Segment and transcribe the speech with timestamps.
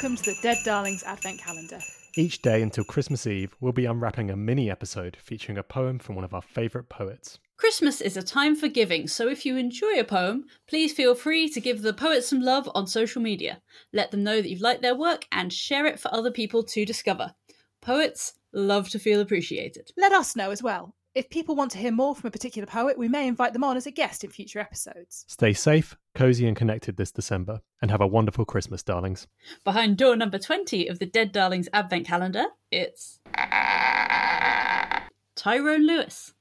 [0.00, 1.78] ho ho, and welcome to the Dead Darlings Advent Calendar.
[2.16, 6.14] Each day until Christmas Eve, we'll be unwrapping a mini episode featuring a poem from
[6.14, 7.38] one of our favourite poets.
[7.56, 11.48] Christmas is a time for giving, so if you enjoy a poem, please feel free
[11.48, 13.60] to give the poet some love on social media.
[13.92, 16.84] Let them know that you've liked their work and share it for other people to
[16.84, 17.34] discover.
[17.80, 19.90] Poets love to feel appreciated.
[19.96, 20.94] Let us know as well.
[21.18, 23.76] If people want to hear more from a particular poet, we may invite them on
[23.76, 25.24] as a guest in future episodes.
[25.26, 29.26] Stay safe, cosy, and connected this December, and have a wonderful Christmas, darlings.
[29.64, 33.18] Behind door number 20 of the Dead Darlings Advent Calendar, it's
[35.34, 36.34] Tyrone Lewis.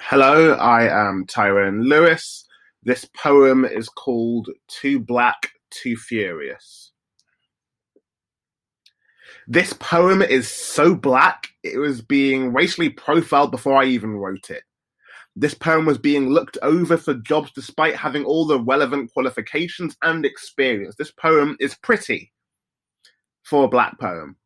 [0.00, 2.46] Hello, I am Tyrone Lewis.
[2.84, 6.85] This poem is called Too Black, Too Furious.
[9.48, 14.64] This poem is so black, it was being racially profiled before I even wrote it.
[15.36, 20.24] This poem was being looked over for jobs despite having all the relevant qualifications and
[20.24, 20.96] experience.
[20.96, 22.32] This poem is pretty
[23.44, 24.36] for a black poem.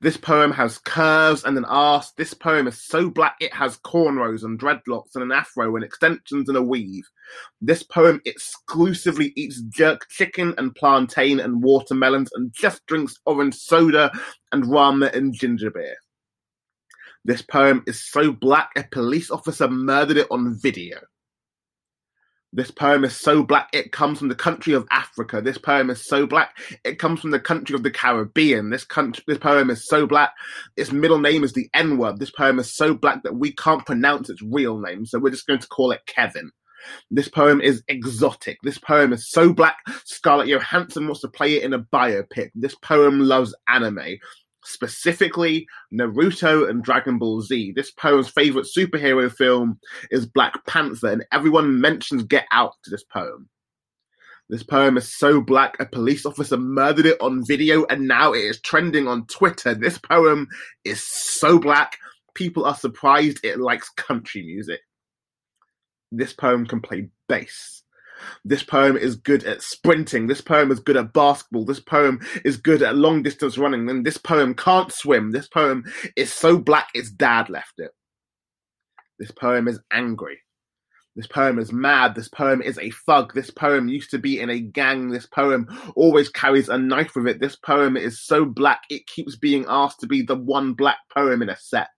[0.00, 2.12] This poem has curves and an arse.
[2.12, 6.48] This poem is so black it has cornrows and dreadlocks and an afro and extensions
[6.48, 7.02] and a weave.
[7.60, 14.12] This poem exclusively eats jerk chicken and plantain and watermelons and just drinks orange soda
[14.52, 15.96] and ramen and ginger beer.
[17.24, 21.00] This poem is so black a police officer murdered it on video.
[22.52, 25.42] This poem is so black it comes from the country of Africa.
[25.42, 28.70] This poem is so black it comes from the country of the Caribbean.
[28.70, 30.32] This country, this poem is so black
[30.76, 32.18] its middle name is the N word.
[32.18, 35.46] This poem is so black that we can't pronounce its real name, so we're just
[35.46, 36.50] going to call it Kevin.
[37.10, 38.58] This poem is exotic.
[38.62, 42.50] This poem is so black Scarlett Johansson wants to play it in a biopic.
[42.54, 44.18] This poem loves anime
[44.68, 47.72] specifically Naruto and Dragon Ball Z.
[47.74, 49.80] This poem's favorite superhero film
[50.10, 53.48] is Black Panther, and everyone mentions Get Out to this poem.
[54.50, 58.40] This poem is so black, a police officer murdered it on video, and now it
[58.40, 59.74] is trending on Twitter.
[59.74, 60.48] This poem
[60.84, 61.98] is so black,
[62.34, 64.80] people are surprised it likes country music.
[66.12, 67.82] This poem can play bass.
[68.44, 70.26] This poem is good at sprinting.
[70.26, 71.64] This poem is good at basketball.
[71.64, 73.88] This poem is good at long distance running.
[73.88, 75.30] And this poem can't swim.
[75.30, 75.84] This poem
[76.16, 77.90] is so black its dad left it.
[79.18, 80.38] This poem is angry.
[81.16, 82.14] This poem is mad.
[82.14, 83.34] This poem is a thug.
[83.34, 85.08] This poem used to be in a gang.
[85.08, 87.40] This poem always carries a knife with it.
[87.40, 91.42] This poem is so black it keeps being asked to be the one black poem
[91.42, 91.88] in a set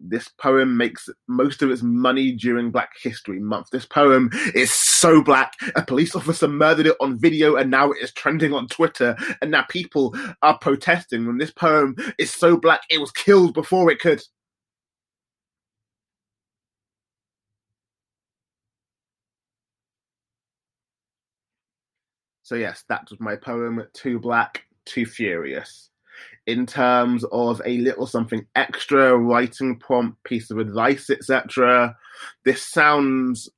[0.00, 3.68] this poem makes most of its money during Black History Month.
[3.70, 5.52] This poem is so black.
[5.76, 9.50] A police officer murdered it on video and now it is trending on Twitter and
[9.50, 14.00] now people are protesting and this poem is so black it was killed before it
[14.00, 14.22] could.
[22.42, 25.90] So yes, that was my poem, Too Black, Too Furious
[26.46, 31.96] in terms of a little something extra, writing prompt, piece of advice, etc.
[32.44, 33.48] This sounds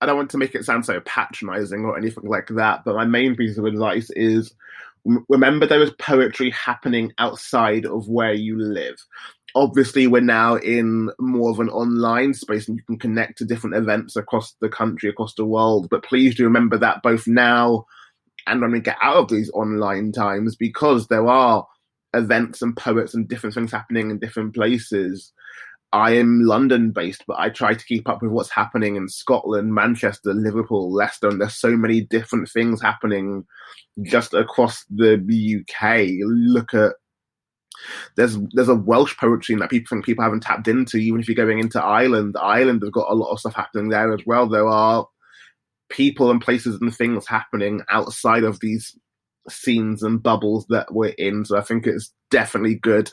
[0.00, 3.04] I don't want to make it sound so patronizing or anything like that, but my
[3.04, 4.54] main piece of advice is
[5.28, 9.04] remember there is poetry happening outside of where you live.
[9.54, 13.76] Obviously, we're now in more of an online space and you can connect to different
[13.76, 15.88] events across the country, across the world.
[15.90, 17.86] But please do remember that both now
[18.50, 21.66] and when we get out of these online times, because there are
[22.14, 25.32] events and poets and different things happening in different places.
[25.92, 29.74] I am London based, but I try to keep up with what's happening in Scotland,
[29.74, 33.44] Manchester, Liverpool, Leicester, and there's so many different things happening
[34.02, 36.08] just across the UK.
[36.24, 36.92] Look at
[38.16, 40.96] there's there's a Welsh poetry that people think people haven't tapped into.
[40.96, 44.12] Even if you're going into Ireland, Ireland has got a lot of stuff happening there
[44.12, 44.48] as well.
[44.48, 45.06] There are
[45.90, 48.96] people and places and things happening outside of these
[49.48, 51.44] scenes and bubbles that we're in.
[51.44, 53.10] So I think it's definitely good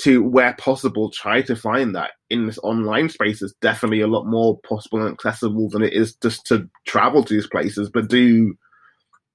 [0.00, 3.42] to, where possible, try to find that in this online space.
[3.42, 7.34] It's definitely a lot more possible and accessible than it is just to travel to
[7.34, 7.90] these places.
[7.92, 8.54] But do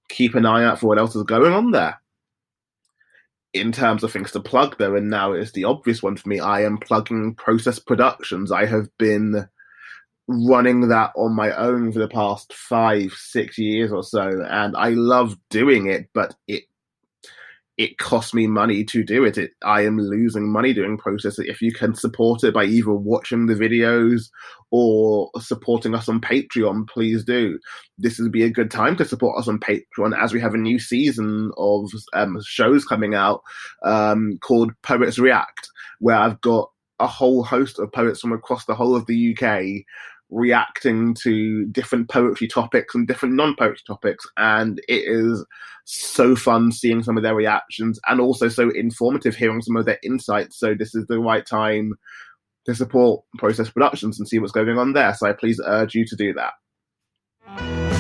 [0.10, 2.00] keep an eye out for what else is going on there.
[3.54, 6.40] In terms of things to plug, though, and now it's the obvious one for me.
[6.42, 8.52] I am plugging Process Productions.
[8.52, 9.48] I have been
[10.28, 14.90] running that on my own for the past five, six years or so, and I
[14.90, 16.64] love doing it, but it
[17.78, 19.38] it costs me money to do it.
[19.38, 19.52] it.
[19.64, 21.40] I am losing money doing process.
[21.40, 24.30] If you can support it by either watching the videos
[24.72, 27.60] or supporting us on Patreon, please do.
[27.98, 30.58] This would be a good time to support us on Patreon as we have a
[30.58, 33.42] new season of um, shows coming out
[33.84, 35.70] um, called Poets React,
[36.00, 39.84] where I've got a whole host of poets from across the whole of the UK
[40.36, 45.46] reacting to different poetry topics and different non-poetry topics and it is
[45.86, 50.00] so fun seeing some of their reactions and also so informative hearing some of their
[50.04, 50.60] insights.
[50.60, 51.94] So this is the right time
[52.66, 55.14] to support process productions and see what's going on there.
[55.14, 57.95] So i please urge you to do that